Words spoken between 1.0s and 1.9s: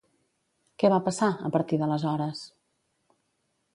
passar, a partir